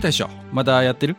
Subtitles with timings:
[0.00, 1.16] 大将、まだやってる？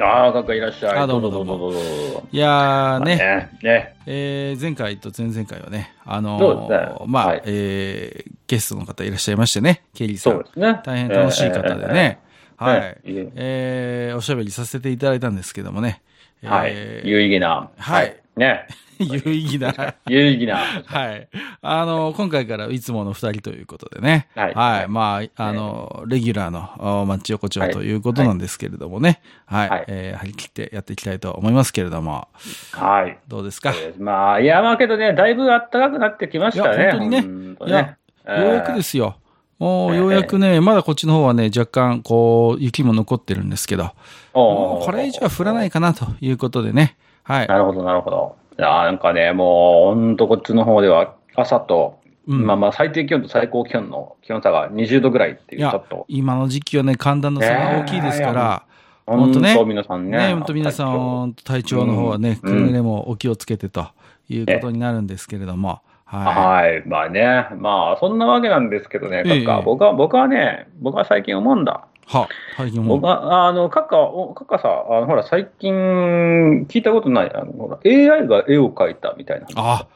[0.00, 0.98] ああ、かっこいらっしゃい。
[0.98, 2.28] あどうもどうもどうぞどうぞどうぞ。
[2.30, 3.58] いやーね、ね。
[3.62, 3.96] ね。
[4.06, 10.50] えー前回と前々回はね、あのそうですねーまあ、はいえーゲストの方いらっしゃいましてね、ケリーさんそうで。
[10.52, 10.80] すね。
[10.84, 12.20] 大変楽しい方でね、
[12.60, 12.64] えー。
[12.64, 16.02] はい、えーねえーおしゃべりさせていただいたんですけどもね、
[16.42, 17.02] はいえ。
[17.04, 17.70] ー有意義な。
[17.78, 18.16] はい。
[18.36, 18.66] ね。
[18.98, 19.72] 有意義な、
[20.08, 20.56] 有意義な。
[20.86, 21.28] はい。
[21.62, 24.28] あの、今回からいつもの二人ということでね。
[24.34, 24.88] はいはい。
[24.88, 29.20] まあ、あの、レギュラーのおマッチ横丁ということなんですけれどもね。
[29.46, 29.68] はい。
[29.68, 32.28] はいえー張り切ってやっていきたいと思いますけれども、
[32.72, 33.18] はい。
[33.28, 33.72] どうですか？
[33.98, 36.90] まあ、いや、まあけどね、だいぶ暖かくなってきましたね。
[36.92, 38.90] 本当にね本当いやようやくです。
[38.90, 39.16] すよ。
[39.58, 43.90] もう、えーようやくね、まだこっちの方はね、若干、こう、雪も残ってるんですけど、
[44.34, 46.96] もうこれ以上は降らないかなということでね。
[47.24, 47.46] はい。
[47.48, 48.36] なるほど、なるほど。
[48.58, 58.64] いや、なんかね、もう、ほんとこっちの方では、朝と、うんまあまあ、最低気温と最高気温の気温差が20度ぐらいっていう、ちょっと、、今の時期はね、寒暖の差が大きいですから、
[59.06, 60.18] 本本当当ねね、皆さんね。
[60.18, 63.86] ね、本当皆さん、本当体調の方はね、くうんれぐれもお気をつけてと
[64.28, 66.82] いうことになるんですけれども、ははい。
[66.86, 67.46] まあね。
[67.58, 69.22] まあ、そんなわけなんですけどね。
[69.62, 71.86] 僕は、僕はね、僕は最近思うんだ。
[72.10, 72.16] い。
[72.16, 73.06] は、最近も僕。
[73.06, 79.46] は、あの、カッカ、おカッカさ、あの、ほら、最近、聞いたことない、あの、ほら、AI が絵を描いたみたいな。
[79.56, 79.86] あ、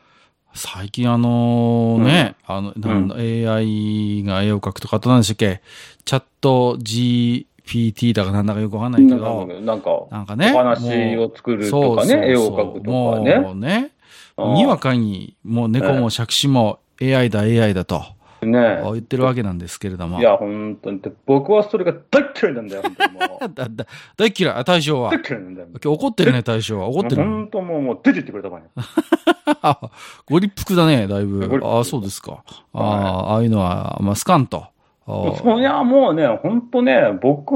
[0.55, 5.63] 最近あのね、あの、なんだ AI が絵を描くとか、あと何でしたっけ？
[6.05, 10.53] チャット GPT だかなんだかよくわかんないけど、なんか、なんかね。
[10.55, 13.33] お話を作るとかね、絵を描くとかもね。
[13.33, 13.93] うね、
[14.37, 18.03] うんにわかに、もう猫も杓子も AI だ AI だと
[18.47, 20.21] ね言ってるわけなんですけれども。
[20.21, 21.01] いや、本当に。
[21.01, 23.49] で僕はそれが大嫌いなんだよ、本当にもう。
[23.55, 23.87] だだ
[24.17, 25.11] 大嫌い、あ大将は。
[25.11, 25.69] 大嫌いなんだよ。
[25.73, 26.89] 今日怒ってるね、大将は。
[26.89, 27.23] 怒ってる。
[27.23, 28.63] 本当もう、もう出てってくれたまえ。
[30.27, 32.43] ご立腹だね、だいぶああ、そうですか。
[32.73, 34.67] ああ、ああいうのは、まあ、スカンと。
[35.07, 37.55] そういや、もうね、本当ね、僕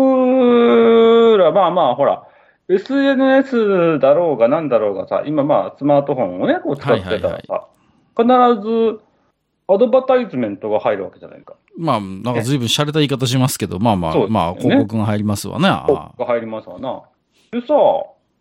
[1.39, 2.25] ら、まあまあ、ほら、
[2.69, 7.69] SNS だろうがなんだろうがさ、今まあ、スマートフォンをね、こう使ってたらさ、
[8.17, 8.27] 必
[8.63, 9.01] ず、
[9.69, 11.55] アドバタイズメントが入るわけじゃないか。
[11.77, 15.69] まあ、なんか随分洒落た言い方しますけど、まあまあ、ねまあ、広告が入りますわね。
[15.69, 17.03] ああが入りますわな。
[17.51, 17.75] でさ、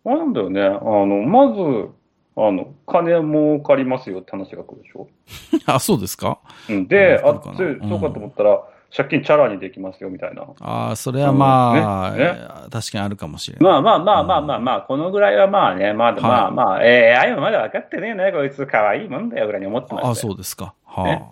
[0.04, 1.88] あれなんだよね、あの、まず、
[2.36, 5.08] あの、金儲かりますよって話が来るでしょ。
[5.66, 6.38] あ、そうですか？
[6.68, 8.62] うんで、あそうかと思ったら、
[8.96, 10.46] 借金チャラにできますよみたいな。
[10.60, 13.62] ああ、それはまあ、ねね確かにあるかもしれない。
[13.62, 20.08] まあまあまあまあまあまあ、このぐらいはまあね、まだまあまあ、ええ、あいもまだ分かってねえな、こいつ可愛いもんだよぐらいに思ってましたよ。
[20.08, 20.72] ああ、そうですか。
[20.86, 21.22] はね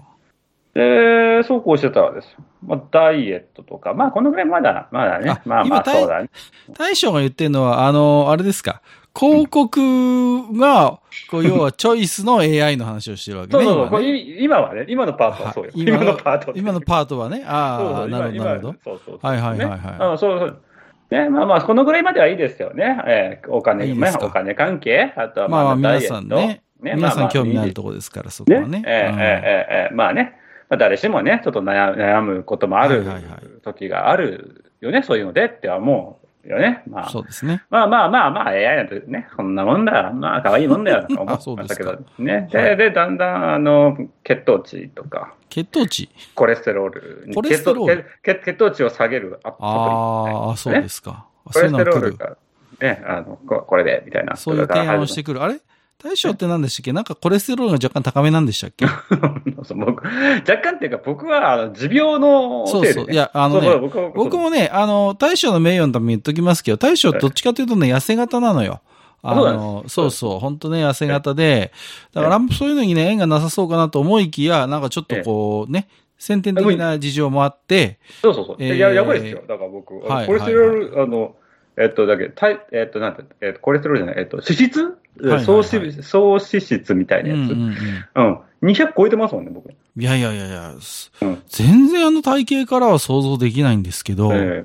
[0.75, 2.31] で、そうこうしてたらですよ。
[2.67, 5.41] まあ、ダイエットとか、まあ、このぐらいまだ、まだねあ。
[5.45, 6.29] まあまあ、そうだね。
[6.69, 6.73] あ。
[6.77, 8.83] 大将が言ってるのは、あの、あれですか。
[9.17, 10.99] 広告が、
[11.31, 13.65] こう、要はチョイスの AI の話をしてるわけね。
[13.65, 15.71] そうそうそう、今ね今はね、今のパートはそうよ。
[15.75, 16.53] 今のパート。
[16.57, 17.45] 今のパートはね。
[17.47, 18.75] ああ、なるほど、今なるほど。
[18.85, 20.63] そうそうはいはいはいはいねあそうそう。
[21.11, 23.01] ね、まあまあ、このぐらいまではいいですよね。
[23.07, 26.63] えーお金、いいお金関係、あとはまあまあ、皆さんね。
[26.81, 28.81] 皆さん興味のあるところですから、そこはね。
[28.81, 28.83] ね。
[28.87, 30.39] ええええええまあね。
[30.69, 36.83] まあ、誰しもね、ちょっと悩悩むこともあるはいはいはい時があるよね、そういうのでっては思うよね。
[36.89, 37.63] まあ、そうですね。
[37.71, 40.13] まあまあまあまあ、AI なんてね、そんなもんだ。
[40.13, 42.49] まあ、可愛いもんだよ、と 思あそうですかったけど、ね。
[42.53, 46.09] はで、で、だんだん、あの、血糖値とか、血糖値？
[46.35, 48.05] コレステロールにコレステロール？
[48.23, 51.27] 血糖血血糖値を下げるアプリああ、そうですか。
[51.45, 51.69] コレ。
[51.69, 52.37] ステロールが、
[52.81, 54.37] ね、あの、ここれで、みたいな。
[54.37, 55.43] そういう提案をしてくる。
[55.43, 55.61] あれ？
[56.03, 56.93] 大将って何でしたっけ？
[56.93, 58.87] なんかコレステロールが若干高めなんでしたっけ？
[59.75, 62.71] 僕若干っていうか、僕は、あの、持病のね。
[62.71, 63.07] そうそう。
[63.11, 68.81] いや、あのね、そうそう僕は僕もね、あの、大将の名誉のために言っときますけど、大将どっちかというとね、痩せ型なのよ。
[69.23, 71.73] あの、そうそう、本当ね、痩せ型で、
[72.13, 75.89] だから、そういうのにね、縁がなさそうかなと思いきや、なんかちょっとこう、ね、
[76.19, 78.57] 先天的な事情もあって、そうそうそう。
[78.59, 79.43] えーややばいですよ。
[79.49, 81.37] だから僕、はいコレステロール、あの、
[81.77, 84.99] えっと、だけど、たいえっと、なんて、えっと、コレステロールじゃない、えっと、脂質？
[85.45, 87.39] 総脂総脂質みたいなやつ。
[87.39, 87.75] うんうん
[88.17, 88.27] うん。
[88.63, 88.71] うん。
[88.73, 89.71] 200超えてますもんね、僕。
[89.71, 94.65] いやいやいやいや、すうん全然あの体型からは想像できないんですけど、え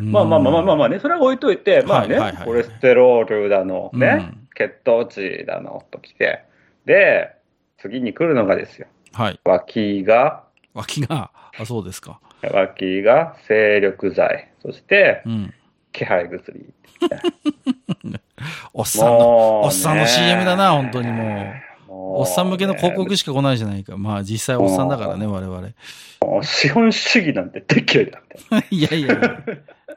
[0.00, 6.44] うんまあまあまあまあまあまあね、それは置いといて、まあね、はいはいはいコレステロールだの、ね、うん血糖値だのときて、
[6.84, 7.34] で、
[7.78, 8.86] 次に来るのがですよ。
[9.12, 9.40] はい。
[9.44, 10.44] 脇が
[10.74, 12.20] 脇が、あ、そうですか。
[12.42, 14.52] 脇が精力剤。
[14.62, 15.54] そして、うん。
[15.92, 16.72] 気配薬。
[18.72, 21.54] おっさんの、おっさんの CM だな、本当にも
[21.88, 21.90] う。
[21.90, 23.96] もおっさん向けの広告しか来ないじゃないか。
[23.96, 26.42] まあ実際おっさんだからね、我々。
[26.42, 28.22] 資本主義なんてでっ嫌いだっ
[28.60, 28.66] て。
[28.74, 29.42] いやいや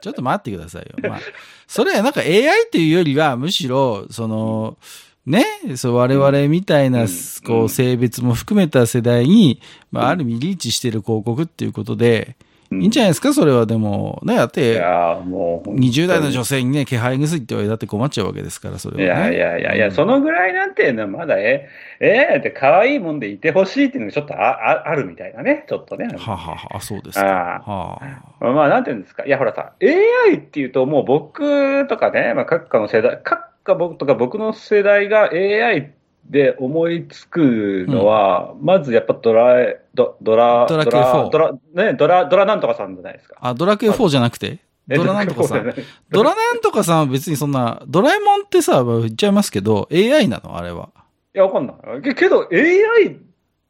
[0.00, 1.08] ちょっと待ってくださいよ。
[1.08, 1.20] まあ、
[1.66, 4.76] それはなんか AI というよりは、むしろ、その、
[5.24, 5.44] ね、
[5.76, 7.08] そう我々みたいな、うん
[7.46, 12.36] こう、性別も含めた世代に、まあ、ある意味リーチしてる広告っていうことで、
[12.80, 14.20] いいんじゃないですか、それはでも。
[14.24, 15.88] ね、だっいて、やーもう本当に。
[15.92, 19.36] 20代の女性にね、気配薬って言われたって困っちゃうわけですから、そいれはね。
[19.36, 21.68] やいやいやいや、そのぐらいなんていうのはまだえ、
[22.00, 26.06] ええって可愛いもんでいてほしいっていうのがちょっとあああるみたいなね、ちょっとね。
[26.16, 27.26] はあ、はあはあ、そうですか。
[27.26, 28.00] あは
[28.40, 28.44] あ。
[28.52, 29.24] まあ、なんていうんですか。
[29.24, 35.92] いや、ほらさ、AI っていうともう僕とかね、まあ、閣下の世代、閣下僕とか僕の世代が AI
[36.28, 43.36] で思いつくのは、まずやっぱドラえ、ドドラ、ドラクエ4ドラ、ね、ドラ、ドラなんとかさんじゃないですか。
[43.40, 44.58] あ、ドラクエ4じゃなくて？
[44.88, 45.74] えドラなんとかさんドラ。
[45.74, 50.56] クエ4じゃなんとかさんは別にそんな、ドラえもんってさ、言っちゃいますけど、AI なの？
[50.56, 50.90] あれは。
[51.34, 52.02] いや、わかんない。
[52.02, 53.16] けけど AI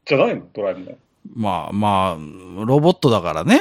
[0.05, 0.43] じゃないの？
[0.53, 0.97] ドラえもん。
[1.35, 3.59] まあまあ、ロボットだからね。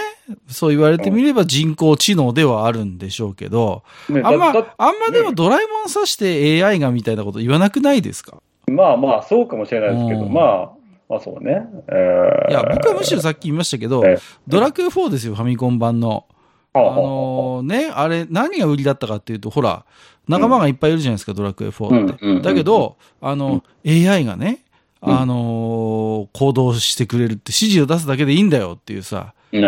[0.48, 4.46] そう言われてみれば人工知能ではあるんでしょうけど、ねあんま
[4.78, 8.38] あんまでもドラえもんさして AI がみたいなこと言わなくないですか？
[8.70, 10.32] まあまあ、そうかもしれないですけど、うん。
[10.32, 10.72] まあ、
[11.08, 11.66] まあそうね。
[11.88, 12.50] えー。
[12.50, 14.18] いや、僕はむしろさっき言いましたけどええ、
[14.48, 16.26] ドラクエ4ですよ、ファミコン版の。
[16.72, 19.84] あのね、あれ、何が売りだったかっていうと、ほら、
[20.26, 22.24] 仲間がいっぱいいるじゃないですか、ドラクエ4って。
[22.24, 24.64] うんうんうんだけど、あの、AI がね、
[25.00, 29.60] あのー行動してくれるって指示を出すだけでいいんだよっていうさ、売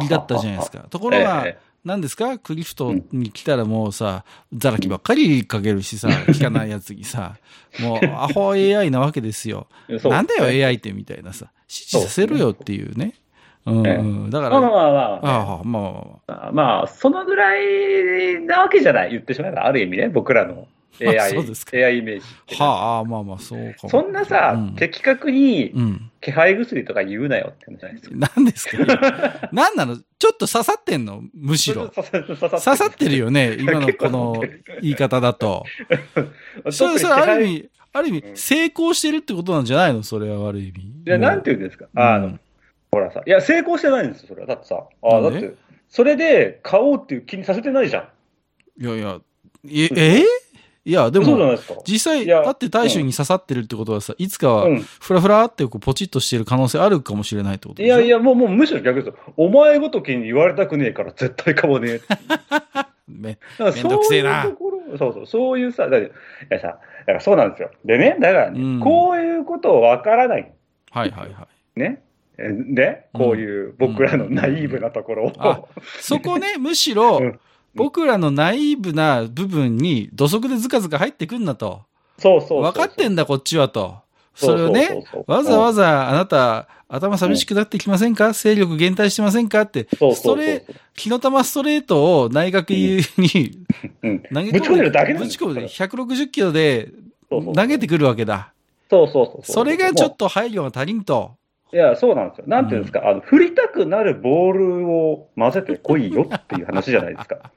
[0.00, 0.80] りだったじゃないですか。
[0.90, 2.38] ところが、え何ですか？
[2.38, 4.24] クリフトに来たらもうさ、
[4.54, 7.36] ザラキばっかりかけるしさ、 聞かないやつにさ、
[7.80, 9.66] もうアホ AI なわけですよ。
[9.88, 13.14] なんだよ AI ってみたいなさ、指示させろよっていうね。
[13.64, 14.30] ううん。
[14.30, 16.48] だから、まあまあまあまあ、まあまあまあ。
[16.48, 19.10] あまあ、そのぐらいなわけじゃない。
[19.10, 20.66] 言ってしまえば、ある意味ね、僕らの
[21.00, 21.18] AI,
[21.84, 23.88] AI イメージはあ、まあまあ、そうかも。
[23.88, 26.10] そんなさ、うん的確にうん。
[26.20, 28.16] 気配薬とか言うなよって話じゃないですか。
[28.36, 29.48] 何ですか？
[29.52, 29.96] 何なの？
[29.96, 31.22] ちょっと刺さってんの？
[31.34, 31.88] むしろ。
[31.88, 34.40] 刺さってるよね 今のこの
[34.80, 35.64] 言い方だと。
[36.70, 40.02] それ、それ、ある意味、ある意味、成功してるってことなんじゃないの？
[40.04, 40.80] それはある意味。
[40.82, 41.86] いや、なんて言うんですか？
[41.96, 42.40] あの、うん
[42.94, 44.46] ほらさ、いや、成功してないんですよ、それは。
[44.46, 45.54] だってさ、あだって、
[45.88, 48.00] それで買おうっていう気にさせてないじゃ
[48.78, 48.82] ん。
[48.82, 49.18] いやいや、
[49.66, 50.24] え、え？
[50.84, 51.56] いや、でも。
[51.86, 59.14] 実際、いや会って大衆に刺さってるってことはさ、いつかはうん、ふらふらってこうポチッとしてる可能性あるかもしれないってこといやいや、もう、もうむしろ逆ですよ。
[59.36, 62.00] お前ごときに言われたくねえから絶対買わねえ。
[63.06, 66.10] めめんどくせえなそうそうそう、そういうさ、だい
[66.50, 67.70] やさ、だからそうなんですよ。
[67.84, 70.52] でね、だからね、うんこういうことをわからない。
[70.90, 71.80] はいはいはい。
[71.80, 72.02] ね。
[72.38, 75.32] えで、こういう僕らのナイーブなところを。
[75.38, 75.62] あ
[76.00, 77.40] そこね、むしろうん、
[77.74, 81.82] 僕らのナイーブな部分に土足でずかずか入ってくんなと。
[82.18, 82.62] そうそうそう。
[82.62, 83.96] 分かってんだ、こっちはと。
[84.34, 88.32] それをねわざわざあなた、頭寂しくなってきませんか？
[88.32, 89.62] 勢力減退してませんか？
[89.62, 90.64] って、ストレ
[90.94, 93.00] 火の玉ストレートを内角に
[94.02, 94.22] うん。
[94.22, 96.92] 投げぶち込んでるだけぶち込んで160キロで
[97.30, 98.52] 投げてくるわけだ。
[98.90, 101.36] そうそうそうそれがちょっもと配慮が足りんと。
[101.72, 102.44] ういや、そうなんですよ。
[102.46, 107.38] なんていうんですか、あの、振りたくなるボールを混ぜてこいよっていう話じゃないですか。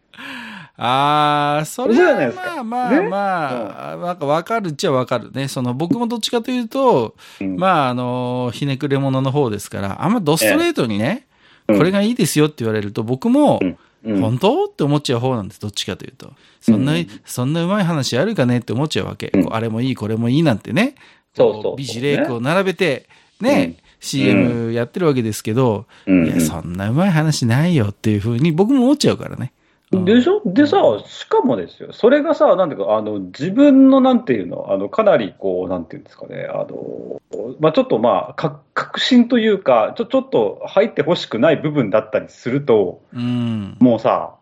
[0.78, 2.56] あー、それそうじゃないはですか。
[2.56, 3.08] まあまあね？
[3.08, 5.32] まあ、なんかわかるっちゃわかる。
[5.32, 5.48] ね。
[5.48, 7.56] その僕もどっちかというと、うん。
[7.56, 11.28] まああの、ひねくれ者の方ですから、あんまドストレートにね、
[11.70, 11.78] うん。
[11.78, 13.78] これがいいですよって言われると、僕も、うん。
[14.04, 14.22] うん。
[14.22, 14.66] 本当？
[14.66, 16.34] って思っちゃう方なんです、どっちかというと。
[16.60, 17.08] そんな、うん。
[17.24, 19.32] そんなうまい話あるかねって思っちゃうわけ。
[19.34, 19.54] うん。
[19.54, 20.96] あれもいい、これもいいなんてね。
[21.34, 23.08] そうそうそうこ美ジレイクを並べて、
[23.40, 29.52] ね、CM やってるわけですけど、うんいや、そんなうまい話ないよっていうふうに僕も思っちゃうからね。
[29.92, 30.06] うん。
[30.06, 30.42] でしょ？
[30.46, 37.22] でさ、しかもですよ、それがさ、なんていうか、あの、自分のなんていうの、あの、かなりこう、なんていうんですかね、あの、
[37.60, 43.78] まあちょっとまあ、か確信というか、ちょ、ちょっと入ってほしくない部分だったりすると、うん。
[43.80, 44.36] もうさ、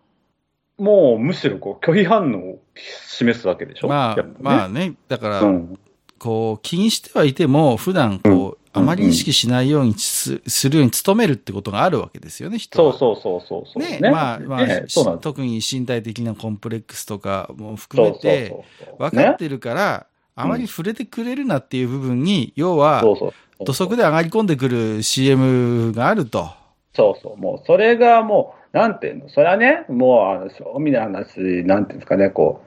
[0.78, 2.60] もうむしろこう、拒否反応を
[3.08, 3.90] 示すわけでしょ？
[3.90, 4.24] まあ、ね。
[4.40, 5.80] まあね、だから、うん。
[6.24, 12.94] こう、気にしてはいても、普段こう、あまり意識しないようにすするように努めるってことがあるわけですよね、人は。
[12.94, 14.00] そうそうそうそうそう。
[14.00, 14.86] ねまあ、まあ、ね。
[15.20, 18.56] 特に身体的なコンプレックスとかも含めて。
[18.98, 23.66] 分かってるから、あまり触れてくれるなっていう部分に、要はそ、うそう。
[23.66, 26.52] 土足で上がり込んでくる CM があると。
[26.96, 32.64] そうそう、もうそれがもう、なんていうの、それはね、もう、あの、正味な話、なんていうんですかね、こ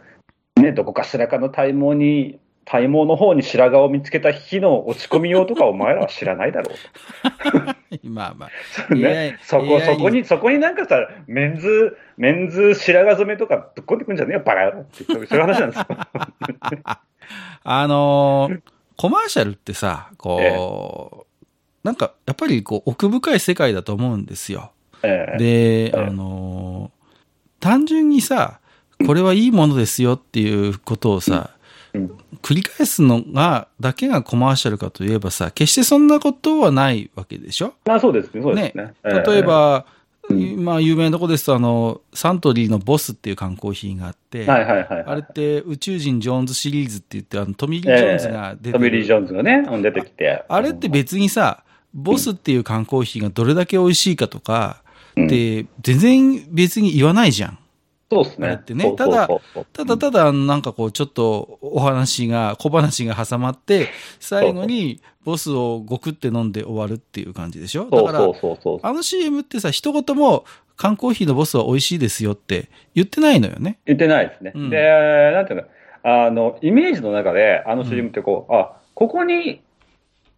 [0.56, 6.76] う、ね、どこかしらかの体毛に体毛の方に白髪を見つけた日の落ち込みようとかお前らは知らないだろう。
[8.10, 8.88] まあまあ。
[8.88, 8.94] と。
[8.98, 15.04] ね、そこ、そこに、そこになんかさ、メンズ、メンズ白髪染めとかぶっ込んでくんじゃねえよ、バカ野郎って。
[15.04, 15.86] そういう話なんですよ。
[17.62, 18.60] あのー
[18.98, 21.46] コマーシャルってさ、こう、え
[21.84, 24.72] なんか、やっぱりこう、奥深い世界だと思うんですよ。
[25.02, 26.96] ええで、ええあのー
[27.60, 28.60] 単純にさ、
[29.06, 31.55] これはいいものですよっていうことをさ、うん
[32.42, 37.74] 繰り返すのが、だけがコマーシャルかといえばさ、決してそんなことはないわけでしょ？
[37.84, 38.94] まあそうですね、そうですね。
[39.04, 39.86] ええ例え、ば、
[40.28, 45.04] うんまあ有名なとこですと、あの、サントリーのボスっていう缶コーヒーがあって、はいはいはい。
[45.06, 49.06] あれって宇宙人ジョーンズシリーズって言って、あのトミー・リー・ジョーンズが出てトミー・リー・る。
[49.06, 50.44] ジョーンズがね、うん出てきて。
[50.48, 51.62] あれって別にさ、
[51.94, 54.82] ボスっていう缶コーヒーがどれだけ美味しいかとか、
[55.16, 57.58] うんって全然別に言わないじゃん。
[58.10, 58.54] そうですね。
[58.54, 58.84] ってね。
[58.84, 59.40] そうそうそう。
[59.54, 63.88] そうただただ、なんかこう、ちょっとお話が、小話が挟まって、
[64.20, 67.90] 最後にボスをごくって飲んで終わるっていう感じでしょ？
[67.90, 68.20] だから。
[68.20, 70.44] あの CM ってさ、一言も
[70.76, 73.78] 缶コーヒーのボスは美味しいですよって言ってないのよね？
[73.86, 74.52] 言ってないですね。
[74.54, 74.70] うん。
[74.70, 74.76] で、
[75.32, 75.66] なんていうの、
[76.26, 79.62] あの、イメージの中で、あの CM ってこう、あ、ここに、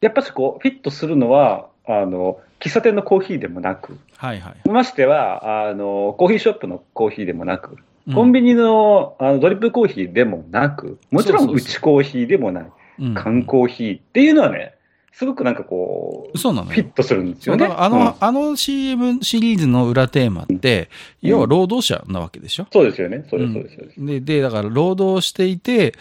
[0.00, 4.68] やっぱしこう、フィットするのは、あの、喫茶店のコーヒーでもなく、はいはい。
[4.68, 14.74] ましては、あの、コーヒーショップのコーヒーでもなく、うんコンビニのあのドリップコーヒーでもなく、もちろんうちコーヒーでもない、うん缶コーヒーっていうのはね、
[15.12, 16.90] すごくなんかこう、そうなのよフィッ。
[16.90, 17.66] トするんですよね。
[17.66, 20.88] あの、うんあの CM シリーズの裏テーマって、
[21.22, 23.26] うん要は労働者なわけでしょ、そうですよね。
[23.28, 23.76] そうです、そうです。
[23.76, 25.92] そうですで、で、だから労働していて、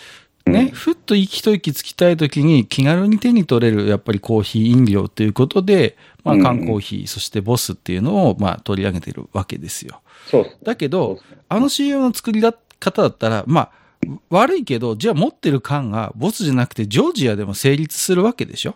[0.48, 0.70] ね、うん。
[0.70, 6.44] ふっと一息つきたいときに気軽に手に取れるやっぱりコーヒー飲料ということで、まあうん。
[6.44, 10.02] 缶コーヒー、そしてボスっていうのをまあ取り上げてるわけですよ。
[10.30, 10.58] そう。
[10.64, 13.72] だけどあの CM の作りだ方だったら、まあ、
[14.30, 18.76] 悪いけど、じゃあ持ってる缶がボスじゃなくてジョージアでも成立するわけでしょ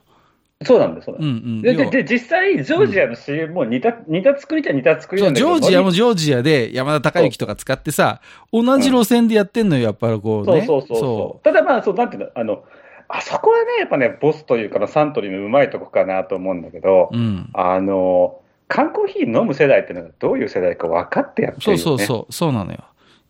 [0.63, 10.65] そうなんです、そうなんうんで実際、ジョージアの CM も似た、似た作りっちゃ似た作りそう、なんだけど、ジョージアもジョージアで山田孝之とか使ってさ、同じ路線でやってんのよ、やっぱりこうね。
[10.65, 11.43] そうそうそうそう。
[11.43, 12.63] ただまあ、そう、なんていうの、あの、
[13.07, 17.49] あそこはね、やっぱね、ボスというか、サントリーのうまいとこかなと思うんだけど、うん。
[17.53, 22.03] あの、缶コーヒー飲む世代っていうのがどういう世代か分かってやってるそよ、ね。
[22.03, 22.79] うそうそう、そうなのよ。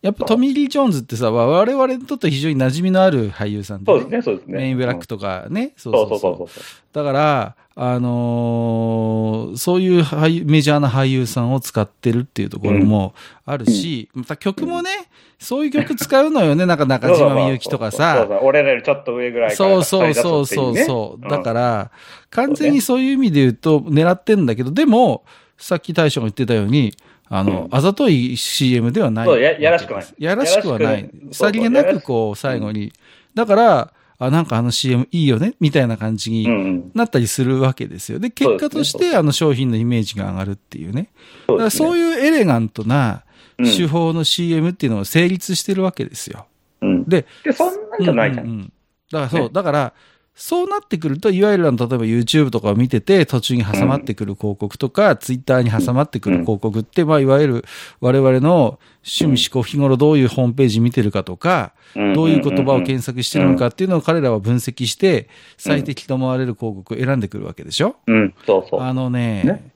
[0.02, 4.58] やっぱトミー・リー・ジョーンズってさ、我々にとって非常に馴染みのある俳優さんで、そうですね、そうですね。
[4.58, 6.48] メインブラックととかね、うそうそうそう。
[6.92, 13.14] だから、あのーそういう俳優メジャーな俳優さんを使ってるっていうところも
[13.46, 14.90] あるし、また曲もね、
[15.38, 18.26] そういう曲使うのよね、なんか中島みゆきとかそうさ。
[18.28, 21.28] そう俺らよりちょっと上ぐらいからそうそうそうそうそう。
[21.28, 21.90] だから、
[22.30, 25.24] 完全にそういう意味で言うと狙ってんだけど、でも、
[25.58, 26.92] さっき大将が言ってたように、
[27.34, 29.26] あの、うんあざとい CM ではない。
[29.26, 32.92] そうややらしくないやらしくはないさりげなくこう、最後に。
[33.34, 36.46] だから、あ、なんかあの CM いいよねみたいな感じに。
[36.94, 38.18] なったりするわけですよ。
[38.18, 41.08] で、結果としてあの商品のイメージが上がるっていうね。
[41.48, 43.24] だからそういうエレガントな
[43.58, 46.46] うん手法の CM っていうのが成立してるわけですよ。
[46.82, 47.08] うん。
[47.08, 48.42] で、で、そんなんじゃないじゃ。
[48.42, 48.70] うん
[49.10, 49.92] だからそう、ねだから、
[50.34, 57.64] そうなってくると、いわゆるあの例えば YouTube とかを見てて、途中に挟まってくる広告とか、Twitter に挟まってくる広告って、まあ、いわゆる
[58.00, 61.74] 我々の趣味思考、日頃どういうホームページ見てるかとか、
[62.14, 67.96] どういう言葉を検索してるのかっていうのを彼らは分析して、最適と思われる広告を選んでくるわけでしょ？
[68.06, 68.80] うん、そうそう。
[68.80, 69.70] あのねね。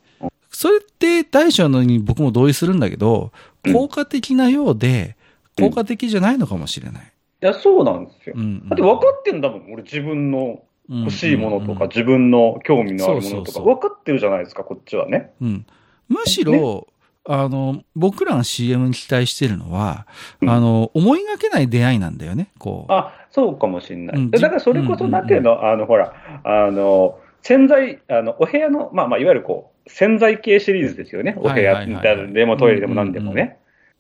[0.51, 3.31] それって大将のに僕も同意するんだけど、
[3.63, 3.73] うん。
[3.75, 5.17] 効果的なようで、
[5.59, 7.13] 効果的じゃないのかもしれない。
[7.47, 8.35] いや、そうなんですよ。
[8.37, 15.31] うんだって分かってんだもん、俺自分の欲しいものとか、うん自分の興味のあるものとか、分かってるじゃないですか、こっちはね。
[15.41, 15.67] うん
[16.09, 16.87] むしろ、
[17.25, 20.07] あの、僕らが CM に期待してるのは、
[20.41, 22.93] うんあの、思いがけない出会いなんだよね、こう。
[22.93, 24.17] あ、そうかもしれない。
[24.17, 31.35] うんでだからそれこそ、なんていうの、あの、ほら、あの、洗剤、あの、お部屋の、まあまあ、いわゆるこう、洗剤系シリーズですよね。
[31.39, 33.59] お部はい屋でもトイレでも何でもうんうんね。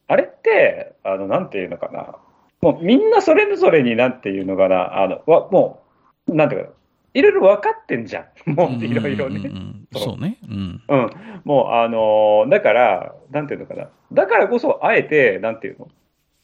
[0.09, 2.17] あれって、あの、なんていうのかな。
[2.63, 5.83] もうみんなそれぞれになんていうのかな、あの、わも
[6.27, 6.71] う、なんていうか、
[7.15, 8.51] いろいろ分かってんじゃん。
[8.53, 9.51] もういろいろね。
[9.95, 10.39] そうね。
[10.49, 10.83] うん。
[10.89, 11.11] うん、
[11.45, 13.89] もう、あのーだから、なんていうのかな。
[14.13, 15.89] だからこそ、あえて、なんていうの？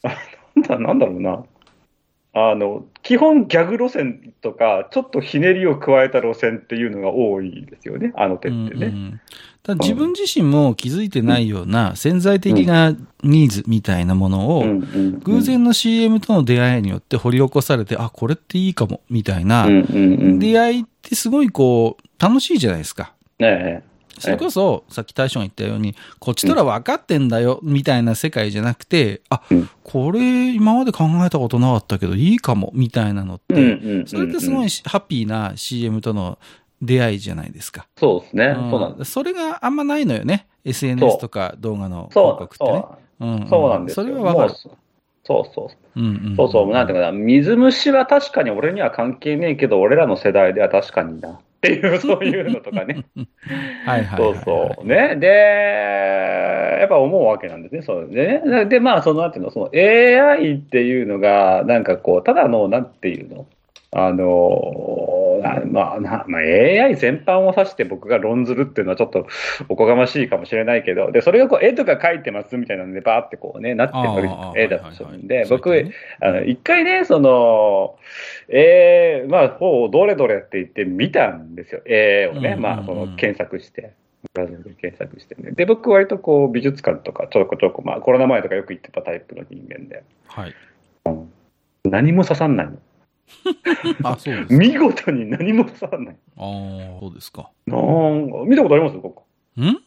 [0.05, 0.17] あ
[0.57, 1.45] なんだ、なんだろうな。
[2.35, 8.71] あの、基本ギャグ路線とか、ちょっとひねりを加えた路線っていうのが多いですよね、あの手ってね。
[8.75, 9.21] うんうん
[9.63, 14.65] ただ自分自身も気づいてないような潜在的なニーズみたいなものを、
[15.23, 23.15] 偶然の CM との出会いによって掘り起こされて、あ、これっていいかも、みたいな出会いってすごいこう、楽しいじゃないですか。
[23.39, 23.85] え
[24.23, 36.39] それこそ、さっき大将が言ったように、こっちとら分かってんだよ、みたいな世界じゃなくて、あうん、これ今まで考えたことなかったけど、いいかも、みたいなのって、それってすごいハッピーな CM との
[36.81, 37.87] 出会いじゃないですか。
[37.97, 38.47] そうですね。
[38.47, 39.13] うんそうなんです。
[39.13, 40.47] それがあんまないのよね。
[40.65, 43.47] SNS とか動画の広そう告ってね。
[43.49, 44.05] そうなんですよ。
[44.05, 44.55] それは分かる。
[45.25, 46.01] そうそう。
[46.01, 51.41] うんうんそうそう、なんていうかな、水虫は確かに俺には関係ねえけど、俺らの世代では確かにな。
[51.63, 53.05] っていう、そういうのとかね。
[53.87, 54.37] はいはいそう。
[54.45, 54.87] そう。
[54.87, 55.15] ね。
[55.17, 55.29] で、
[56.81, 57.83] やっぱ思うわけなんですね。
[57.83, 58.65] そうでね。
[58.67, 63.47] で、まあ、その、なんていうの、その AI っていうのが、なんかこう、ただの、なんていうの？
[63.95, 69.27] あの、なまあ、なまあ、AI 全般を指して僕が論ずるっていうのはちょっと
[69.69, 77.97] おこがましいかもしれないけど、で、それがこう絵とか描いてますみたいなので、バーってこうね、なってる絵だとするんで僕、あの、一回ね、その、
[78.49, 81.83] えー、まあ、ほう、どれどれって言って見たんですよ。
[81.85, 83.93] 絵をね、まあ、その、検索して。
[84.35, 84.47] で
[84.81, 85.51] 検索してね。
[85.51, 90.55] で、僕割とこう、美術館とかちょこちょこ、まあ、コロナ前とかよく行ってたタイプの人間で、はい。
[91.85, 92.79] 何も刺さんないの。
[94.05, 94.55] あ、そうですか。
[94.57, 96.17] 見事に何も刺さんない。
[96.37, 96.43] あ
[96.97, 97.51] あ、そうですか。
[97.67, 98.99] なんか、見たことあります？
[98.99, 99.25] ここ。
[99.61, 99.79] ん？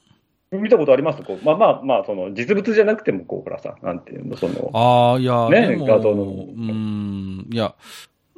[0.62, 1.22] 見たことあります？
[1.24, 7.76] こうまあまあまあ、その、実物じゃなくても、こう、ほらさ、なんていうの、その、ああ、いや、ね画像のうーん、いや、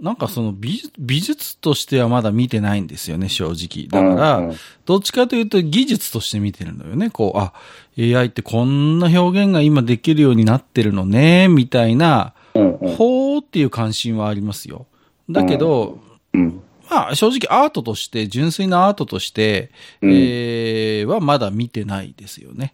[0.02, 3.88] なんかその美術美術としてはまだ見てないんですよね、正直。
[3.90, 7.10] だから、うんうんどっちかというと技術として見てるのよね。
[7.10, 7.52] こう、あ、
[8.00, 14.86] AI ってこんな表現が今できるようになってるのね、みたいな、うんうんほーっていう関心はありますよ。
[15.30, 16.00] だけど、
[16.34, 19.72] うんまあ正直アートとして、純粋なアートとして、
[20.02, 22.74] うんえーはまだ見てないですよね。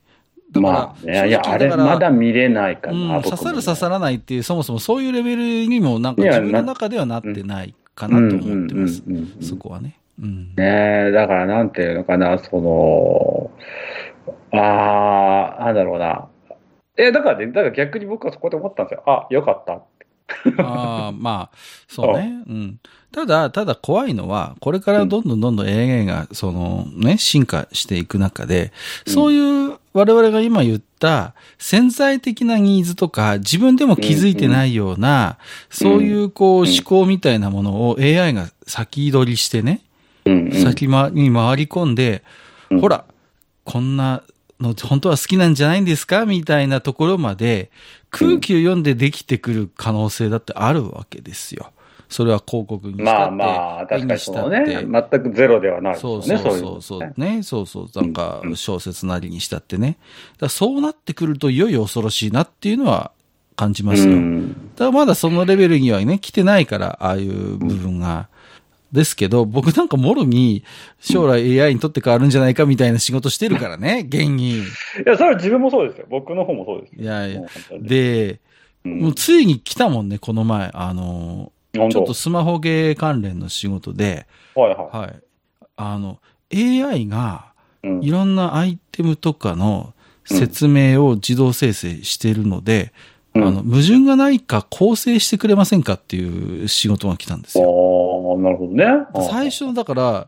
[0.51, 9.03] だから、まあね、いや、あれ、まだ見れないかうんな、僕も刺さる刺さらないっていう、そもそもそういうレベルにもなんか自分の中ではなってないかなと思ってます。
[9.07, 9.99] うんうんうんうんそこはね。
[10.21, 10.53] うん。
[10.55, 13.51] ねえ、だからなんていうのかな、その、
[14.51, 16.27] ああ、なんだろうな。
[16.97, 19.03] え、だからね、だから逆に僕はそこで思ったんですよ。
[19.07, 19.81] あ、よかった。
[20.63, 21.57] ああ、まあ、
[21.87, 22.43] そうね。
[22.47, 22.79] うん。
[23.11, 28.71] ただ、ただ怖いのは、これからどんどんどんどん AI が、そのね、進化していく中で、
[29.05, 35.37] そういう我々が今言った潜在的なニーズとか、自分でも気づいてないような、
[35.69, 39.81] そういうこう思考みたいなものを AI が先取りしてね。
[40.63, 42.23] 先まに回り込んで、
[42.71, 43.05] うんほら、
[43.65, 44.23] こんな
[44.59, 47.71] の本当は好きなんじゃないんですかみたいなところまで
[48.09, 51.71] 空気を読んでできてくる可能性だってあるわけですよ。
[52.09, 53.35] それは広告にしたって。
[53.35, 57.13] まあまあ、確かにそのね、全くゼロではないですよね、そうそうそうそうね。
[57.17, 57.43] ね。
[57.43, 57.89] そうそう。
[57.95, 59.97] なんかうん小説なりにしたってね。
[60.37, 63.11] だそうなってくるといよいよ恐ろしいなっていうのは
[63.55, 64.13] 感じますよ。
[64.13, 68.29] うんただまだそのレベルにはね、来てないから、ああいう部分が。
[68.93, 70.63] ですけど、僕なんかもろに
[70.99, 74.59] 将来 AI にとって変わるんじゃないかみたいな仕事してるからね、 現に。
[74.59, 74.61] い
[75.05, 76.05] や、それは自分もそうですよ。
[76.09, 77.01] 僕の方もそうですよ。
[77.01, 77.41] いやいや
[77.81, 78.39] で、
[78.85, 80.69] うんもうついに来たもんね、この前。
[80.73, 85.15] あの、ちょっとスマホゲー関連の仕事で、はいははい。
[85.77, 86.19] あの、
[86.53, 87.53] AI が
[88.01, 88.11] い。
[88.11, 89.93] ろんなアイテムとかの
[90.25, 97.63] 説明を自動生成しているので、うんあの、矛盾がないか構成してくれませんかっていう仕事が来たんですよ。
[98.35, 98.85] ああ、なるほどね。
[99.29, 100.27] 最初のだから、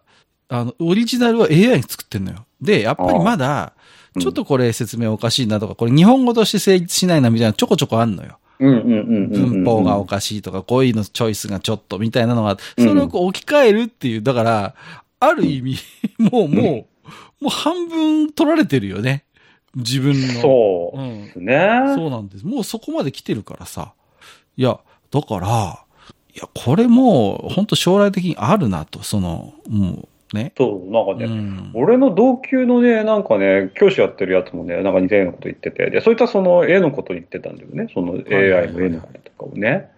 [0.50, 2.46] あの、オリジナルは AI が作ってんのよ。
[2.62, 3.86] で、やっぱりまだ、うん
[4.18, 8.40] ちょっとこれ説明おかしいなとか、これ日本語として成立しないなみたいなちょこちょこあんのよ。
[8.60, 9.64] うんうんうんうんうん。
[9.64, 14.76] 文法がおかしいとか、こういうのチョイスがちょっとみたいなのが、それをこう置き換えるっていう、だから、
[15.20, 15.78] ある意味、
[16.18, 19.26] もう、もう、もう半分取られてるよね。
[19.76, 20.42] 自分の。
[20.42, 21.84] そううんですね。
[21.96, 22.46] そうなんです。
[22.46, 23.94] もうそこまで来てるからさ。
[24.58, 24.80] いや、
[25.12, 25.86] だから、
[26.34, 30.54] いや、これもう、本当将来的にあるなと、その、もう、ね。
[30.58, 31.72] そう、なんかうね、ん。
[31.74, 39.92] 俺の同級のね、なんかね、教師やってるやつもね、なんか似たようなこと言ってて、で、そういったその絵のこと言ってたんだよね、その AI の絵のこととかをね、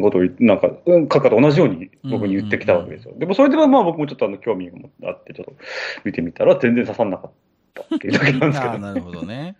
[0.00, 3.14] ことを言って、なんか、うん、書くかと同じように僕に言ってきたわけですよ。
[3.18, 5.52] でもそれでまあ僕もちょっとあの興味があって、ちょっと
[6.04, 7.30] 見てみたら全然刺さんなかっ
[7.74, 8.78] たっていうだけなんですけど。
[8.78, 9.56] なるほどね。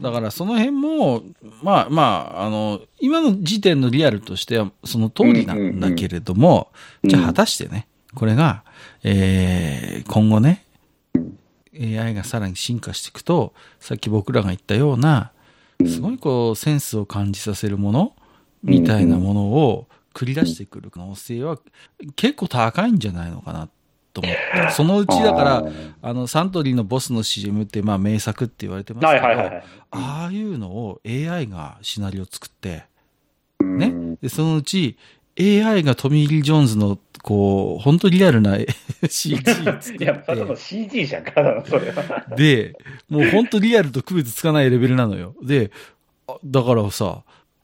[0.00, 1.22] だからその辺も、
[1.62, 2.02] まあま
[2.36, 6.70] あ、あの、今の時点のリアルとしてはその通りなんだけれども、
[7.02, 8.64] うんじゃあ果たしてね、これが、
[9.02, 10.64] えー、今後ね、
[11.74, 15.32] AI がさらに進化していくと、さっき僕らが言ったような、
[15.86, 18.14] すごいこう、センスを感じさせるもの
[18.62, 21.58] みたいなものを繰り出してくる可能性は
[22.16, 23.68] 結構高いんじゃないのかな
[24.12, 24.70] と思って。
[24.72, 25.64] そのうちだから
[26.02, 29.64] あ、の、サントリーのボスの CM ってまあ名作って言われてますけど、はいはいはいはい。
[29.90, 32.84] ああいうのを AI がシナリオ作って、
[33.60, 34.16] うんね。
[34.22, 34.96] で、そのうち
[35.38, 38.58] AI がトミー・リー・ジョーンズの、こう、本当リアルな
[39.08, 39.42] CG
[39.80, 42.26] 作いや、ただの CG じゃんか、それは。
[42.36, 42.76] で、
[43.08, 45.34] もう本当リアルと区別つかないレベルなのよ。
[45.42, 45.70] で、
[46.28, 47.22] あだからさ、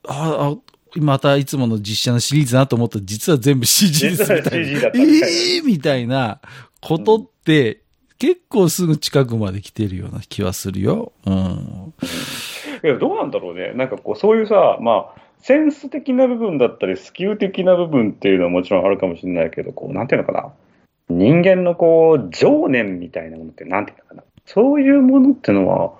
[0.08, 0.56] あ、あ、
[1.00, 4.66] またいつもの実写のシリーズなと思ったら実は全部 CG ですみたいな。
[4.66, 6.40] ええー、みたいな
[6.80, 7.82] ことって、
[8.18, 11.12] 結構すぐ近くまで来てるような気はするよ。
[11.26, 11.94] うん。
[12.82, 13.72] いや、どうなんだろうね。
[13.74, 20.52] なんかこう、そういうさ、まあ、センス的な部分だったり、スキル的な部分っていうのはもちろんあるかもしれないけど、こう、なんていうのかな。
[21.08, 24.22] 人間のこう、情念みたいなものってなんていうのかな。
[24.46, 25.92] そういうものってのは、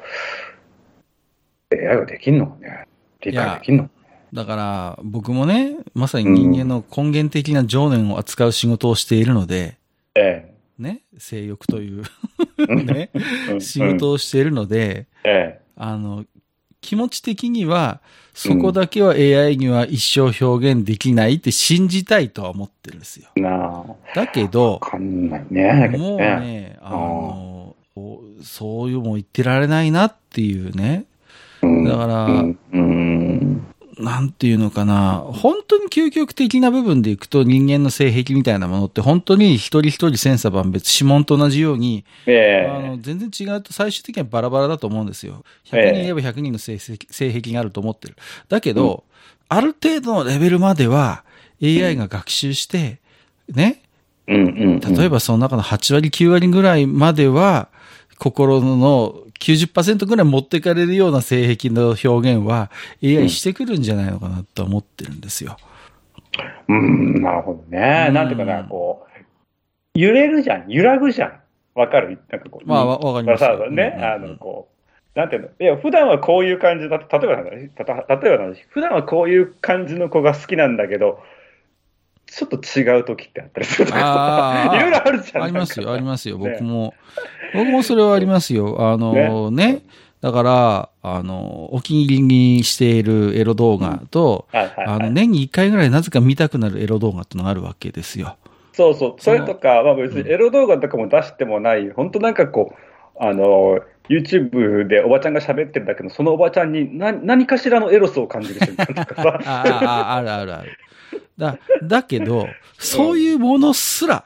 [1.70, 2.87] AI ができんのかね。
[3.20, 3.90] 理解できんの
[4.32, 9.76] だから、僕もね、まさに人間の根源的な情念を扱う仕事をしているので、
[10.14, 12.04] えね、性欲という
[12.58, 12.74] え。
[12.74, 13.10] ね、
[13.50, 13.60] うん。
[13.60, 16.24] 仕事をしているので、えあの、
[16.80, 18.00] 気持ち的には、
[18.34, 23.30] そこだけは AI には一生表現できないって信じたいとは思ってるんですよ。
[24.14, 24.80] だけど、
[25.50, 25.88] ね。
[25.96, 31.06] もうね、あの、おそういうもん言ってられないなっていうね。
[31.62, 33.66] うん、だからうん、うん、
[33.98, 35.24] なんていうのかな。
[35.26, 42.98] 本当に究極的な部分でいくと人間の性癖みたいなものって本当に一人一人千差万別、指紋と同じように、えあのえ。
[43.00, 45.44] 全然違うと最終的にはバラバラだと思うんですよ。
[45.70, 48.16] 100ええ人いれば100人の性性性癖があると思ってる。
[48.48, 49.04] だけど、
[49.48, 51.24] ある程度のレベルまでは
[51.62, 52.98] AI が学習して、
[53.48, 53.80] ね、
[54.28, 54.40] うん、う
[54.76, 54.80] ん。
[54.80, 57.68] 例えばその中の8割、9割ぐらいまでは、
[58.18, 62.70] 心の90%ぐらい持ってかれるような性癖の表現は
[63.03, 65.57] AI してくるんじゃないのかなと思ってるんですよ。
[66.68, 68.07] うん、なるほどね。
[68.09, 69.07] うんなんていうかな、こ
[69.94, 71.40] う、揺れるじゃん、揺らぐじゃん。
[71.75, 72.18] わかる？
[72.31, 72.68] なんかこう。
[72.68, 74.68] まあわわかりますね、うんうんうんあの、こ
[75.14, 75.49] う、なんていうの？
[75.61, 77.37] いや、普段はこういう感じだと、例え
[77.77, 81.20] ばたた例えばなんだ普段はこういう感じの子が好きなんだけど、
[82.27, 85.44] ちょっと違う時ってあったりする いろいろあるじゃん。
[85.44, 86.38] ありますよ、ありますよ。
[86.38, 86.94] ね僕も、
[87.54, 88.76] 僕もそれはありますよ。
[88.80, 89.82] あのね、
[90.20, 94.87] だから、あの、お気に入りにしているエロ動画と、はいはい、はい。
[94.87, 98.37] あの、年に1回ぐらいなぜか見たくなるエロ動画ってのがあるわけですよ。
[98.72, 109.40] そうそう、それとか、まあ別にエロ動画とかも出してもない、本当なんかこう、あの、YouTube でおばちゃんが喋ってるだけど、そのおばちゃんに何何かしらのエロスを感じる瞬間とかさ。
[109.44, 110.78] あ あ、ああるあるある。
[111.38, 114.24] だ、だけど、そういうものすら、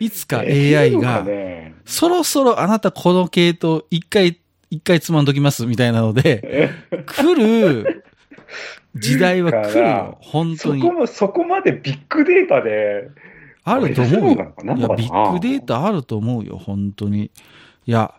[0.00, 6.70] いつか AI が、ね、そろそろあなたこの系統一回、一回つまんどきますみたいなので、
[7.06, 8.04] 来る
[8.96, 10.18] 時代は来るよ。
[10.20, 10.92] 本当にそこ。
[10.94, 13.10] も、そこまでビッグデータで、
[13.62, 17.30] あると思うよいや、ビッグデータあると思うよ、本当に。
[17.86, 18.14] いや、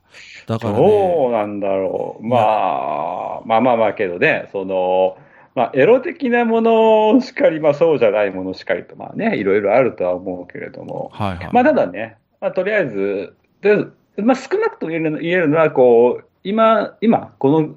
[0.46, 1.26] だからどね。
[1.30, 2.26] うなんだろう。
[2.26, 5.18] まあ、まあまあまあけどね、その、
[5.54, 11.50] まあ、エロ的なものしかり、まあそうじゃないものしかりと、まあね、いろいろあるとは思うけれども、はいはい。
[11.52, 13.76] まあただね、まあとりあえず、で
[14.22, 17.76] まあ少なくとも言える言えるのは、こう、今、今、この、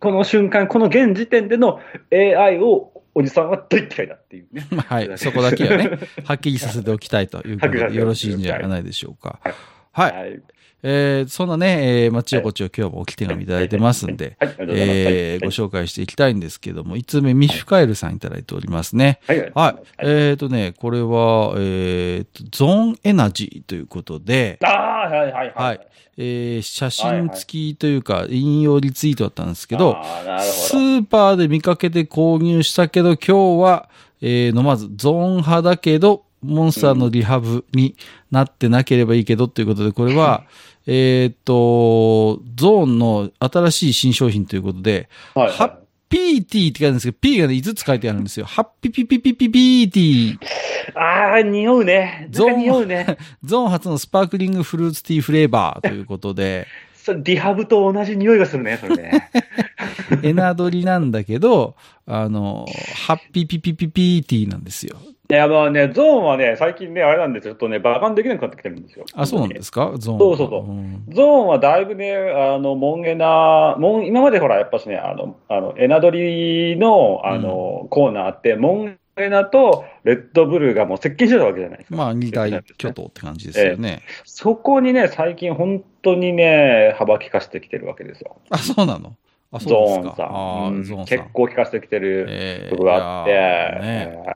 [0.00, 1.80] この瞬間、この現時点での
[2.10, 4.66] AI をおじさんはどう言って書いたっていうね。
[4.70, 5.18] ま あはい。
[5.18, 5.90] そこだけはね、
[6.24, 9.40] はっきりさせておきたいということで、よろしいんじゃないでしょうか。
[9.42, 9.52] はい
[9.92, 10.40] はい。
[10.82, 10.92] はい。
[10.92, 14.36] えー、そんなね、えー、まちよこちよ今日も置き手紙いただいてますんで。
[14.40, 19.20] えー、ご紹介していきたいんですけども、5つ目、ミフカエルさんいただいておりますね。
[19.26, 19.52] はい、はい。
[19.54, 19.82] はい。
[19.98, 25.80] えーとね、これは、えーと、ゾーンエナジーということで、ああ、はい、はい、はい。
[26.16, 29.96] えー写真付きというか、引用リツイートだったんですけど、
[30.40, 30.76] ス。
[30.76, 33.88] ーパーで見かけて購入したけど、今日は、
[34.20, 37.96] えー飲まず、ゾーン派だけど、モンスターのリハブに
[38.30, 40.44] なってなければいいけどということで、これは、
[40.86, 45.74] えーっと、ゾーンの新しい新商品ということで、はい、ハッ
[46.08, 48.46] ピーティーって書いてあるんですけど、P がね、5つ書いてあるんですよ。
[48.46, 50.98] ハッピピピピピピーティー。
[50.98, 52.28] ああ、匂うね。
[52.30, 53.16] ゾーン匂うね。
[53.44, 59.30] ゾーン初のスパークリングフルーツティーフレーバーということで、それリハブと同じ匂いがするね、それね。
[60.22, 61.76] エナドリなんだけど、
[62.06, 62.66] あの、
[63.06, 64.96] ハッピピピピピーティーなんですよ。
[65.30, 69.04] いや、まあね、ゾーンはね、最近ね、あれなんで、ちょっとね、バカンできなくなってきてるんですよ。
[69.14, 69.92] あ、そうなんですか？
[69.96, 70.18] ゾーン。
[70.18, 81.96] そうそうそうんゾーンはだいぶね、あの、モンゲナ、モン、今までほら、やっぱしね、あの、あの、エナドリの、あの、コーナーあって、モンゲナとレッドブルがもう接近してたわけじゃないですか。
[81.96, 84.02] まあ、二大巨頭って感じですよね。
[84.24, 88.36] そこにね、最近本当にね、幅利かしてきてるわけですよ。
[88.50, 89.14] あ、そうなの？
[89.52, 90.08] あ、ゾそうですか。
[90.10, 90.74] ーンさあん。
[90.74, 91.18] うんゾーンさん。
[91.18, 94.34] 結構利かしてきてるえとこがあって、いやー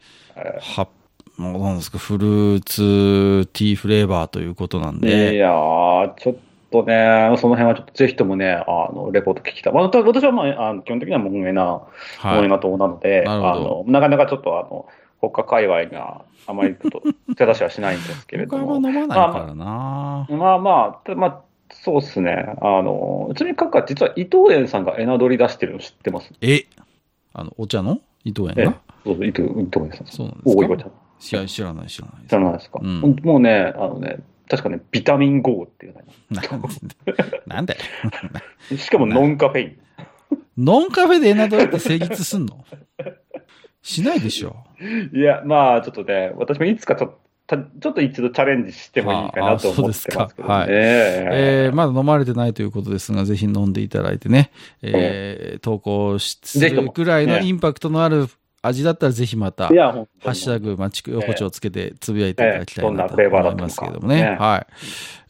[0.60, 0.88] は、
[1.36, 6.34] もうなんですか、フルーツティーフレーバーということなんーいで、やー、ちょっ
[6.70, 9.72] とね、その辺はちょっとぜひともね、あの、レポート聞きたい。
[9.72, 11.80] まあ、私はまあ、あの基本的にはモンゲナ、モン
[12.22, 12.48] ゲはい。
[12.48, 14.86] ナ党なので、なるほどあの、なかなかちょっとあの、
[15.20, 17.02] 他界隈にはあまりちょっと
[17.34, 18.78] 手出しはしないんですけれども。
[18.78, 19.14] まないか
[19.48, 20.26] らな。
[20.28, 22.54] まあまあ、まあ、そうっすね。
[22.60, 26.32] あの、ちなみに、カッカ、実は伊藤園さんがエナドリ出してるの知ってます？
[26.40, 26.66] え？
[27.32, 28.00] あの、お茶の？
[28.24, 30.06] 伊藤園えがそうそう、伊藤伊藤園さん。
[30.06, 30.64] そうなんですか？
[30.66, 30.92] 岩ちゃん。
[31.20, 32.80] 知ら知らない知らない知らないですか？
[32.82, 36.04] うんもうね、あのね、確かね、ビタミン GO っていうね。
[37.46, 37.76] なんで
[38.10, 38.32] なん
[38.70, 39.78] でしかもノンカフェイン。
[40.58, 42.64] ノンカフェでエナドリって成立すんの？
[43.82, 44.56] しないでしょ。
[45.12, 50.54] いや、まあ、ちょっとね、私もいつかちょっと、たちょっと一度チャレンジしてもいいかなと思ってますけどね。
[50.54, 53.88] ああそうえーまだ飲まれてないということですが、ぜひ飲んでい。
[53.88, 54.50] ただいてね、
[54.82, 55.56] え。
[55.56, 58.28] ー投稿しするくらいのインパクトのある
[58.66, 64.22] 味だったらぜひまた、ハッシュタグ、マチク横丁をつけてつぶやいていただきたいええなと思いますけれどもね。
[64.22, 64.74] ねはい。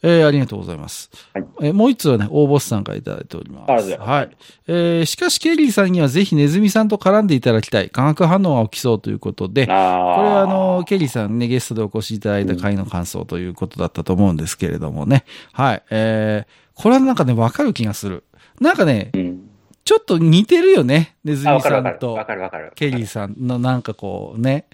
[0.03, 1.09] えーありがとうございます。
[1.33, 3.97] はいえーもう一つはね、大ボスさんからいただいております。
[3.97, 4.29] はい。
[4.67, 7.89] えーしかし、ケリーさんにはぜひネズミさんと絡んでいただきたい。
[7.89, 15.25] 化学反応が起きそうということで、あこれはあの、ケリーさんね、ゲストでお越しいただいた回の感想ということだったと思うんですけれどもね。
[15.51, 15.83] はい。
[15.89, 18.23] えー、これはなんかね、わかる気がする。
[18.61, 19.44] なんかね、うん。
[19.85, 21.15] ちょっと似てるよね。
[21.23, 21.61] ネズあ、ミ。
[21.61, 22.71] さんとわかるわかる。
[22.75, 24.65] ケリーさんのなんかこうね、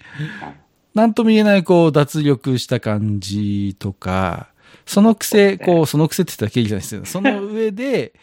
[0.94, 4.48] なんとも言えないこう脱力した感じとか、
[4.86, 7.04] そのくせ、こう、そのくせって言ったらケリーさんですよ。
[7.04, 8.14] その上で、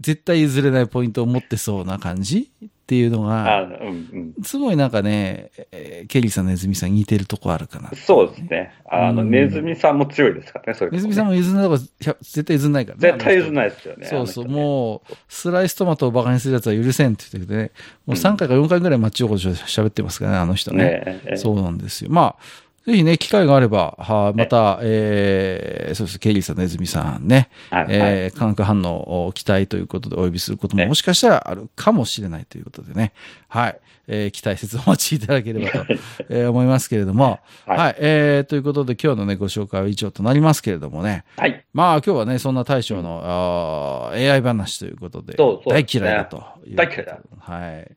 [0.00, 4.44] 絶対譲れないポイントを持ってそうな感じっていうのあ、が、うんうん。
[4.44, 7.90] すごいなんかね、えーケリーさん、ネズミさん似てるとこあるかな。
[7.94, 8.72] そうですね。
[8.90, 11.32] あの、うんネズミさんも強いですからね、そういうネズミさんも。
[11.32, 11.88] も譲らないとこ
[12.22, 13.12] 絶対譲んないからね。
[13.12, 13.52] 絶対譲んい。
[13.56, 14.06] ないですよね。
[14.06, 17.72] そうそう、ねもう、スライストマトをバカにするやつは許せんって言っててね、
[18.06, 21.36] もう3回か4回ぐらいマッチ横丁で喋ってますからね、あの人ね。
[21.36, 22.10] そうなんですよ。
[22.10, 27.94] まあ、ぜひね、機会があれば、はまた、えー、そうです、ケリーさん、ネズミさんね、はいはい。
[27.94, 33.12] えー、化学反応を期待ということでお呼びすることもねもしかしたらあるかもしれないということでね、
[33.48, 35.84] はい、えー、期待説をお待ちいただければと、
[36.30, 37.92] えー思いますけれども、は、はい。
[37.92, 37.94] い。
[37.98, 41.62] えー、ということで今日のね、ご紹介は以上となりますけれどもね、はい。
[41.74, 46.06] まあ今日はね、そんな大将の、あー AI 話ということで、そうそう大ですね。
[46.06, 46.74] 嫌いだという。
[46.74, 47.18] 大嫌いだ。
[47.38, 47.96] はい。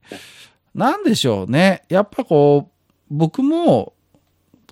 [0.75, 1.83] なんでしょうね。
[1.87, 2.71] やっぱこう、
[3.09, 3.93] 僕も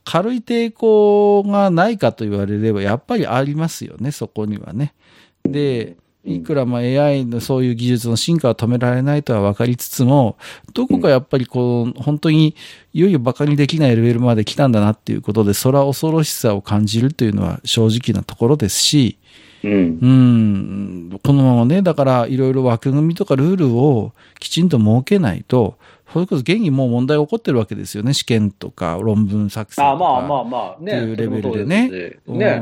[0.09, 4.95] 軽い抵抗がないかと言われれば、やっぱりありますよね、そこにはね。
[5.43, 10.35] で、いくらまあ AI のそういう技術の進化を止められないとは分かりつつも、
[10.73, 12.55] どこかやっぱりこう、本当に
[12.91, 19.19] いよいよ馬鹿にできないレベルまで来たんだなっていうことで、それは恐ろしさを感じるというのは正直なところですし、
[19.63, 19.71] うん。
[19.71, 25.77] うん、このままね、だからいろいろ枠組みとかルールをきちんと設けないと、
[26.11, 28.13] それこそ現にもう問題起こってるわけですよね。
[28.13, 29.89] 試験とか論文作成とか。
[29.91, 30.91] あまあまあまあ、ね。
[30.93, 32.61] っていうレベルでねうね。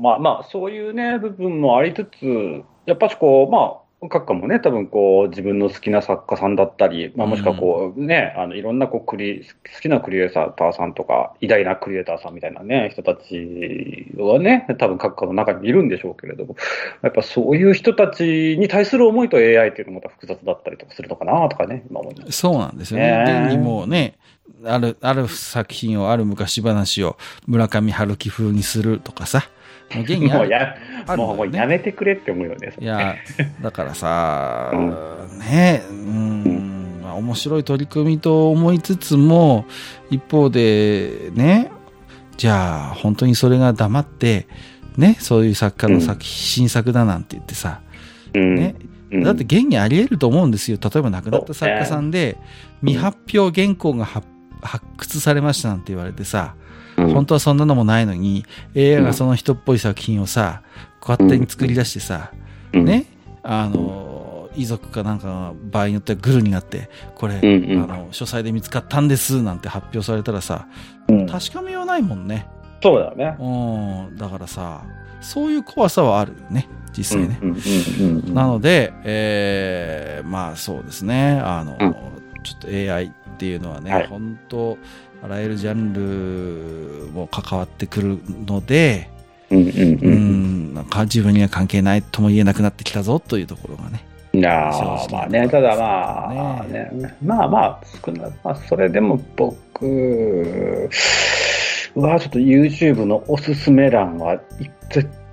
[0.00, 16.56] まあまあ、そういうね、部分もありつつ、やっぱしこう、まあ、閣下もね、多分こう、自分の好きな作家さんだったり、まあもしくはこう、ね、あの、いろんなこう、クリ、好きなクリエイターさんとか、偉大なクリエイターさんみたいなね、人たちはね、多分閣下の中にいるんでしょうけれども、
[17.02, 22.32] やっぱそういう人たちに対する思いと AI っていうのもまた複雑だったりとかするのかなとかね、今思います。
[22.32, 23.24] そうなんですよね。
[23.24, 24.14] ね現にもうね、
[24.64, 27.16] ある、ある作品を、ある昔話を
[27.46, 29.48] 村上春樹風にするとかさ。
[29.94, 30.38] もう。
[30.38, 30.76] もうや、
[31.08, 32.72] ねもうやめてくれって思うよね。
[32.78, 33.16] いや、
[33.62, 39.64] だからさ、 うね、うん、まあ面白い取り組みと思いつつも、
[40.10, 41.70] 一方で、ね、
[42.36, 44.46] じゃあ、本当にそれが黙って、
[44.96, 47.80] ね、そういう作家の作、新作だなんて言ってさ、
[48.34, 48.54] うん。
[48.54, 50.78] ね、うんだって現にあり得ると思うんですよ。
[50.82, 52.36] 例えば亡くなった作家さんで、
[52.80, 54.26] 未発表原稿が発
[54.66, 56.54] 発掘されましたなんて言われてさ、
[56.96, 57.12] うん。
[57.12, 58.44] 本当はそんなのもないのに、
[58.76, 60.62] AI がその人っぽい作品をさ、
[61.00, 62.32] 勝手に作り出してさ、
[62.72, 62.84] うん。
[62.84, 63.06] ね、
[63.42, 70.66] あの、遺族かなんかが場合によってはグルになって、これ、あの、書斎で見つかったんですなんて発表されたらさ、
[71.08, 71.26] うん。
[71.26, 72.48] 確かめようないもんね。
[72.82, 73.36] そうだよね。
[73.38, 74.82] うん、だからさ、
[75.20, 77.38] そういう怖さはあるよね、実際ね。
[78.32, 81.94] なので、えーまあそうですね、あの、うん。
[82.42, 84.06] ちょっと AI っていうのはね、はい。
[84.06, 84.78] 本当、
[85.22, 89.10] あらゆるジャンルも関わってくるので、
[89.50, 90.72] うんうんううん。
[90.72, 94.02] ん、なんか自分には関係ないとも言えなくなってきたぞというところがね。
[94.32, 100.90] いまあね、ただまあ、ねね、まあまあ、少なまあ、それでも僕
[101.94, 104.70] はちょっと YouTube のおすすめ欄は一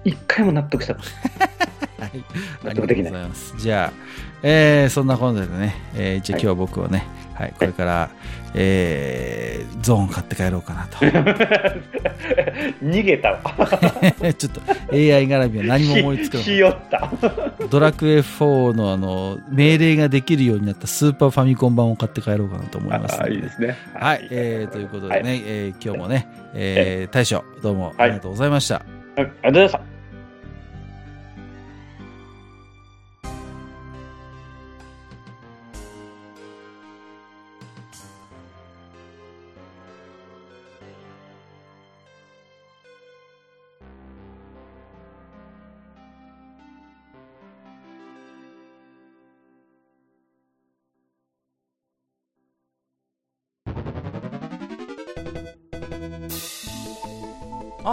[0.05, 0.97] 一回も納得した
[2.17, 2.23] い
[2.65, 3.53] ありがとうございます。
[3.57, 3.93] じゃあ、
[4.43, 8.09] えー、そんなことでね、えー、じゃあ今日は僕はね、はい、これから、
[8.53, 10.97] えー、ゾーン買って帰ろうかなと。
[12.83, 13.41] 逃げたわ。
[14.37, 17.11] ちょっと AI 絡みは何も思いつかなひよった。
[17.69, 23.75] ドラクエ4のあの、命令ができるようになったスーパーファミコン版を買って帰ろうかなと思いますいいですね。
[23.93, 28.75] はい、えー、ということでね、はいえー今日もね、えー、大将、どうもありがとうございました。
[28.75, 28.81] あ
[29.17, 29.92] りがとうございました。